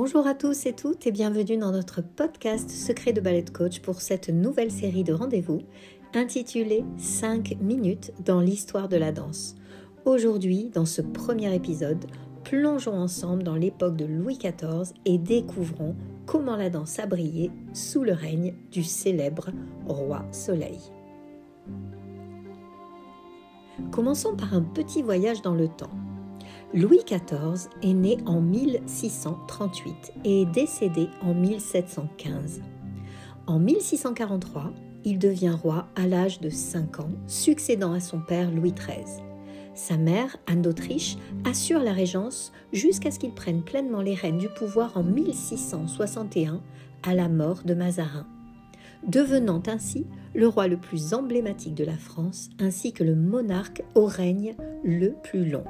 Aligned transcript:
Bonjour 0.00 0.28
à 0.28 0.34
tous 0.34 0.66
et 0.66 0.74
toutes 0.74 1.08
et 1.08 1.10
bienvenue 1.10 1.56
dans 1.56 1.72
notre 1.72 2.02
podcast 2.02 2.70
Secret 2.70 3.12
de 3.12 3.20
Ballet 3.20 3.44
Coach 3.52 3.80
pour 3.80 4.00
cette 4.00 4.28
nouvelle 4.28 4.70
série 4.70 5.02
de 5.02 5.12
rendez-vous 5.12 5.62
intitulée 6.14 6.84
5 6.98 7.56
minutes 7.60 8.12
dans 8.24 8.40
l'histoire 8.40 8.88
de 8.88 8.96
la 8.96 9.10
danse. 9.10 9.56
Aujourd'hui, 10.04 10.70
dans 10.72 10.86
ce 10.86 11.02
premier 11.02 11.52
épisode, 11.52 12.04
plongeons 12.44 12.94
ensemble 12.94 13.42
dans 13.42 13.56
l'époque 13.56 13.96
de 13.96 14.04
Louis 14.04 14.38
XIV 14.38 14.94
et 15.04 15.18
découvrons 15.18 15.96
comment 16.26 16.54
la 16.54 16.70
danse 16.70 17.00
a 17.00 17.06
brillé 17.06 17.50
sous 17.72 18.04
le 18.04 18.12
règne 18.12 18.54
du 18.70 18.84
célèbre 18.84 19.50
roi 19.88 20.24
Soleil. 20.30 20.78
Commençons 23.90 24.36
par 24.36 24.54
un 24.54 24.62
petit 24.62 25.02
voyage 25.02 25.42
dans 25.42 25.54
le 25.54 25.66
temps. 25.66 25.90
Louis 26.74 27.00
XIV 27.06 27.70
est 27.82 27.94
né 27.94 28.18
en 28.26 28.42
1638 28.42 30.12
et 30.26 30.42
est 30.42 30.52
décédé 30.52 31.08
en 31.22 31.32
1715. 31.32 32.60
En 33.46 33.58
1643, 33.58 34.74
il 35.06 35.18
devient 35.18 35.56
roi 35.62 35.86
à 35.96 36.06
l'âge 36.06 36.40
de 36.40 36.50
5 36.50 37.00
ans, 37.00 37.10
succédant 37.26 37.94
à 37.94 38.00
son 38.00 38.20
père 38.20 38.50
Louis 38.50 38.72
XIII. 38.72 39.24
Sa 39.74 39.96
mère, 39.96 40.36
Anne 40.46 40.60
d'Autriche, 40.60 41.16
assure 41.46 41.80
la 41.82 41.94
régence 41.94 42.52
jusqu'à 42.74 43.10
ce 43.10 43.18
qu'il 43.18 43.32
prenne 43.32 43.62
pleinement 43.62 44.02
les 44.02 44.14
rênes 44.14 44.38
du 44.38 44.50
pouvoir 44.50 44.94
en 44.98 45.02
1661 45.02 46.60
à 47.02 47.14
la 47.14 47.30
mort 47.30 47.62
de 47.64 47.72
Mazarin, 47.72 48.26
devenant 49.06 49.62
ainsi 49.68 50.06
le 50.34 50.48
roi 50.48 50.68
le 50.68 50.76
plus 50.76 51.14
emblématique 51.14 51.74
de 51.74 51.84
la 51.84 51.96
France 51.96 52.50
ainsi 52.58 52.92
que 52.92 53.04
le 53.04 53.14
monarque 53.14 53.82
au 53.94 54.04
règne 54.04 54.54
le 54.84 55.14
plus 55.22 55.48
long. 55.48 55.64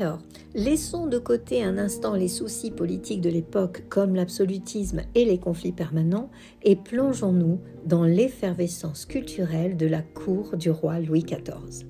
Alors, 0.00 0.20
laissons 0.54 1.08
de 1.08 1.18
côté 1.18 1.64
un 1.64 1.76
instant 1.76 2.14
les 2.14 2.28
soucis 2.28 2.70
politiques 2.70 3.20
de 3.20 3.30
l'époque 3.30 3.82
comme 3.88 4.14
l'absolutisme 4.14 5.00
et 5.16 5.24
les 5.24 5.38
conflits 5.38 5.72
permanents 5.72 6.30
et 6.62 6.76
plongeons-nous 6.76 7.60
dans 7.84 8.04
l'effervescence 8.04 9.06
culturelle 9.06 9.76
de 9.76 9.86
la 9.86 10.02
cour 10.02 10.56
du 10.56 10.70
roi 10.70 11.00
Louis 11.00 11.24
XIV. 11.24 11.88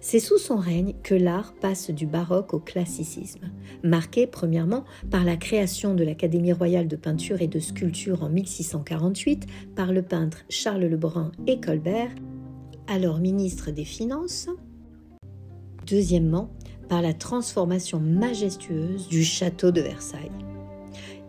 C'est 0.00 0.20
sous 0.20 0.38
son 0.38 0.56
règne 0.56 0.94
que 1.02 1.16
l'art 1.16 1.52
passe 1.54 1.90
du 1.90 2.06
baroque 2.06 2.54
au 2.54 2.60
classicisme, 2.60 3.50
marqué 3.82 4.28
premièrement 4.28 4.84
par 5.10 5.24
la 5.24 5.36
création 5.36 5.94
de 5.94 6.04
l'Académie 6.04 6.52
royale 6.52 6.86
de 6.86 6.96
peinture 6.96 7.42
et 7.42 7.48
de 7.48 7.58
sculpture 7.58 8.22
en 8.22 8.28
1648 8.28 9.46
par 9.74 9.92
le 9.92 10.02
peintre 10.02 10.44
Charles 10.48 10.84
Lebrun 10.84 11.32
et 11.48 11.58
Colbert, 11.60 12.14
alors 12.86 13.18
ministre 13.18 13.72
des 13.72 13.84
Finances. 13.84 14.48
Deuxièmement, 15.88 16.50
la 17.00 17.14
transformation 17.14 18.00
majestueuse 18.00 19.08
du 19.08 19.24
château 19.24 19.70
de 19.70 19.80
Versailles. 19.80 20.30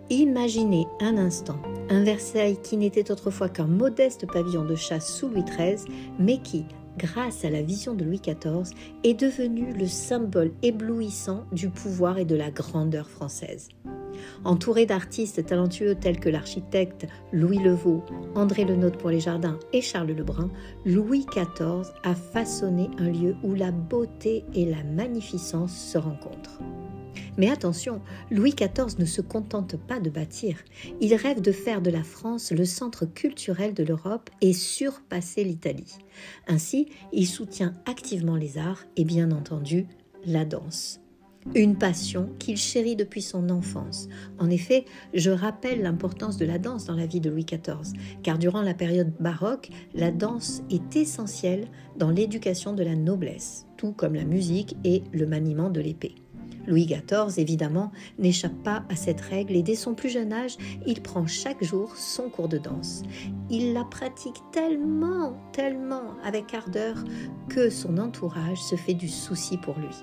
Imaginez 0.09 0.85
un 0.99 1.17
instant 1.17 1.59
un 1.89 2.03
Versailles 2.03 2.57
qui 2.61 2.77
n'était 2.77 3.11
autrefois 3.11 3.49
qu'un 3.49 3.67
modeste 3.67 4.25
pavillon 4.31 4.65
de 4.65 4.75
chasse 4.75 5.15
sous 5.15 5.27
Louis 5.27 5.43
XIII, 5.43 5.85
mais 6.19 6.39
qui, 6.39 6.65
grâce 6.97 7.45
à 7.45 7.49
la 7.49 7.61
vision 7.61 7.93
de 7.93 8.03
Louis 8.03 8.21
XIV, 8.21 8.75
est 9.03 9.13
devenu 9.13 9.73
le 9.73 9.87
symbole 9.87 10.51
éblouissant 10.61 11.43
du 11.51 11.69
pouvoir 11.69 12.17
et 12.17 12.25
de 12.25 12.35
la 12.35 12.51
grandeur 12.51 13.09
française. 13.09 13.69
Entouré 14.43 14.85
d'artistes 14.85 15.45
talentueux 15.45 15.95
tels 15.95 16.19
que 16.19 16.29
l'architecte 16.29 17.07
Louis 17.31 17.59
Levaux, 17.59 18.03
André 18.35 18.65
Lenôtre 18.65 18.97
pour 18.97 19.09
les 19.09 19.19
jardins 19.19 19.59
et 19.71 19.81
Charles 19.81 20.11
Lebrun, 20.11 20.49
Louis 20.85 21.25
XIV 21.25 21.93
a 22.03 22.15
façonné 22.15 22.89
un 22.97 23.09
lieu 23.09 23.35
où 23.43 23.53
la 23.53 23.71
beauté 23.71 24.43
et 24.53 24.65
la 24.65 24.83
magnificence 24.83 25.75
se 25.75 25.97
rencontrent. 25.97 26.59
Mais 27.37 27.49
attention, 27.49 28.01
Louis 28.29 28.53
XIV 28.53 28.99
ne 28.99 29.05
se 29.05 29.21
contente 29.21 29.75
pas 29.75 29.99
de 29.99 30.09
bâtir, 30.09 30.57
il 31.01 31.13
rêve 31.15 31.41
de 31.41 31.51
faire 31.51 31.81
de 31.81 31.89
la 31.89 32.03
France 32.03 32.51
le 32.51 32.65
centre 32.65 33.05
culturel 33.05 33.73
de 33.73 33.83
l'Europe 33.83 34.29
et 34.41 34.53
surpasser 34.53 35.43
l'Italie. 35.43 35.97
Ainsi, 36.47 36.89
il 37.11 37.27
soutient 37.27 37.75
activement 37.85 38.35
les 38.35 38.57
arts 38.57 38.83
et 38.97 39.03
bien 39.03 39.31
entendu 39.31 39.87
la 40.25 40.45
danse. 40.45 41.02
Une 41.55 41.77
passion 41.77 42.29
qu'il 42.39 42.57
chérit 42.57 42.95
depuis 42.95 43.21
son 43.21 43.49
enfance. 43.49 44.07
En 44.39 44.49
effet, 44.49 44.85
je 45.13 45.31
rappelle 45.31 45.81
l'importance 45.81 46.37
de 46.37 46.45
la 46.45 46.57
danse 46.57 46.85
dans 46.85 46.95
la 46.95 47.05
vie 47.05 47.19
de 47.19 47.29
Louis 47.29 47.45
XIV, 47.45 47.93
car 48.23 48.37
durant 48.37 48.61
la 48.61 48.73
période 48.73 49.13
baroque, 49.19 49.69
la 49.93 50.11
danse 50.11 50.63
est 50.69 50.95
essentielle 50.95 51.67
dans 51.97 52.09
l'éducation 52.09 52.73
de 52.73 52.83
la 52.83 52.95
noblesse, 52.95 53.67
tout 53.77 53.91
comme 53.91 54.15
la 54.15 54.25
musique 54.25 54.75
et 54.83 55.03
le 55.11 55.25
maniement 55.25 55.69
de 55.69 55.81
l'épée. 55.81 56.15
Louis 56.65 56.85
XIV, 56.85 57.37
évidemment, 57.37 57.91
n'échappe 58.19 58.55
pas 58.63 58.83
à 58.89 58.95
cette 58.95 59.21
règle 59.21 59.55
et 59.55 59.63
dès 59.63 59.75
son 59.75 59.95
plus 59.95 60.09
jeune 60.09 60.31
âge, 60.31 60.57
il 60.85 61.01
prend 61.01 61.27
chaque 61.27 61.63
jour 61.63 61.95
son 61.95 62.29
cours 62.29 62.47
de 62.47 62.57
danse. 62.57 63.03
Il 63.49 63.73
la 63.73 63.83
pratique 63.83 64.41
tellement, 64.51 65.37
tellement 65.51 66.15
avec 66.23 66.53
ardeur 66.53 67.03
que 67.49 67.69
son 67.69 67.97
entourage 67.97 68.61
se 68.61 68.75
fait 68.75 68.93
du 68.93 69.09
souci 69.09 69.57
pour 69.57 69.77
lui. 69.77 69.95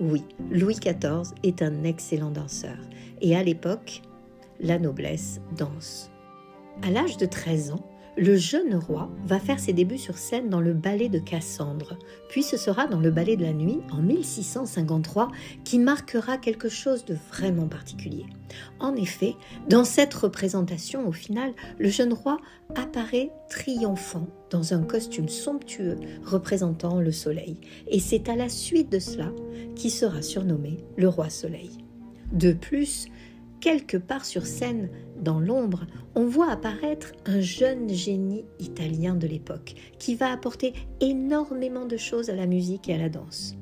Oui, 0.00 0.24
Louis 0.50 0.76
XIV 0.76 1.34
est 1.42 1.62
un 1.62 1.84
excellent 1.84 2.30
danseur 2.30 2.76
et 3.20 3.36
à 3.36 3.42
l'époque, 3.42 4.02
la 4.60 4.78
noblesse 4.78 5.40
danse. 5.56 6.10
À 6.82 6.90
l'âge 6.90 7.16
de 7.18 7.26
13 7.26 7.72
ans, 7.72 7.86
le 8.16 8.36
jeune 8.36 8.74
roi 8.74 9.10
va 9.24 9.38
faire 9.38 9.58
ses 9.58 9.72
débuts 9.72 9.98
sur 9.98 10.18
scène 10.18 10.50
dans 10.50 10.60
le 10.60 10.74
ballet 10.74 11.08
de 11.08 11.18
Cassandre, 11.18 11.98
puis 12.28 12.42
ce 12.42 12.56
sera 12.56 12.86
dans 12.86 13.00
le 13.00 13.10
ballet 13.10 13.36
de 13.36 13.44
la 13.44 13.54
nuit 13.54 13.80
en 13.90 14.02
1653 14.02 15.30
qui 15.64 15.78
marquera 15.78 16.36
quelque 16.36 16.68
chose 16.68 17.04
de 17.04 17.16
vraiment 17.30 17.68
particulier. 17.68 18.26
En 18.80 18.94
effet, 18.96 19.34
dans 19.68 19.84
cette 19.84 20.12
représentation, 20.12 21.08
au 21.08 21.12
final, 21.12 21.52
le 21.78 21.88
jeune 21.88 22.12
roi 22.12 22.38
apparaît 22.74 23.30
triomphant 23.48 24.26
dans 24.50 24.74
un 24.74 24.82
costume 24.82 25.28
somptueux 25.28 25.96
représentant 26.22 27.00
le 27.00 27.12
soleil, 27.12 27.56
et 27.86 28.00
c'est 28.00 28.28
à 28.28 28.36
la 28.36 28.50
suite 28.50 28.92
de 28.92 28.98
cela 28.98 29.32
qu'il 29.74 29.90
sera 29.90 30.20
surnommé 30.20 30.84
le 30.98 31.08
roi 31.08 31.30
soleil. 31.30 31.70
De 32.32 32.52
plus, 32.52 33.06
quelque 33.62 33.96
part 33.96 34.24
sur 34.24 34.44
scène, 34.44 34.90
dans 35.22 35.38
l'ombre, 35.38 35.86
on 36.16 36.26
voit 36.26 36.50
apparaître 36.50 37.12
un 37.24 37.40
jeune 37.40 37.88
génie 37.88 38.44
italien 38.58 39.14
de 39.14 39.26
l'époque 39.26 39.74
qui 39.98 40.16
va 40.16 40.30
apporter 40.30 40.74
énormément 41.00 41.86
de 41.86 41.96
choses 41.96 42.28
à 42.28 42.34
la 42.34 42.46
musique 42.46 42.88
et 42.88 42.94
à 42.94 42.98
la 42.98 43.08
danse. 43.08 43.54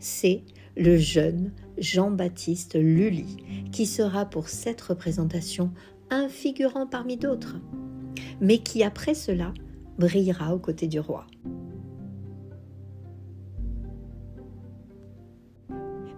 C'est 0.00 0.42
le 0.76 0.98
jeune 0.98 1.52
Jean-Baptiste 1.78 2.74
Lully 2.74 3.36
qui 3.70 3.86
sera 3.86 4.26
pour 4.26 4.48
cette 4.48 4.80
représentation 4.80 5.70
un 6.10 6.28
figurant 6.28 6.88
parmi 6.88 7.16
d'autres, 7.16 7.56
mais 8.40 8.58
qui 8.58 8.82
après 8.82 9.14
cela 9.14 9.54
brillera 9.96 10.54
aux 10.54 10.58
côtés 10.58 10.88
du 10.88 10.98
roi. 10.98 11.24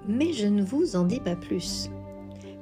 Mais 0.08 0.32
je 0.32 0.46
ne 0.46 0.62
vous 0.62 0.96
en 0.96 1.04
dis 1.04 1.20
pas 1.20 1.36
plus. 1.36 1.90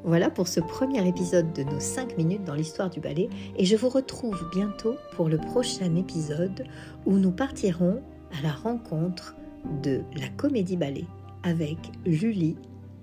Voilà 0.06 0.30
pour 0.30 0.46
ce 0.46 0.60
premier 0.60 1.04
épisode 1.06 1.52
de 1.52 1.64
nos 1.64 1.80
5 1.80 2.16
minutes 2.16 2.44
dans 2.44 2.54
l'histoire 2.54 2.88
du 2.88 3.00
ballet 3.00 3.28
et 3.56 3.64
je 3.64 3.74
vous 3.74 3.88
retrouve 3.88 4.48
bientôt 4.52 4.94
pour 5.16 5.28
le 5.28 5.36
prochain 5.36 5.96
épisode 5.96 6.64
où 7.06 7.14
nous 7.18 7.32
partirons 7.32 8.00
à 8.38 8.40
la 8.40 8.52
rencontre 8.52 9.34
de 9.82 10.02
la 10.16 10.28
comédie 10.28 10.76
ballet 10.76 11.06
avec 11.42 11.78
Julie 12.06 12.56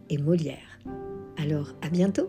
et 0.10 0.18
Molière. 0.18 0.80
Alors 1.38 1.74
à 1.82 1.90
bientôt 1.90 2.28